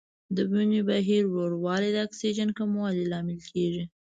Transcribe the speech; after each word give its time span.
د 0.35 0.37
وینې 0.51 0.81
بهیر 0.89 1.23
ورو 1.29 1.57
والی 1.65 1.89
د 1.93 1.97
اکسیجن 2.07 2.49
کموالي 2.59 3.03
لامل 3.11 3.39
کېږي. 3.53 3.83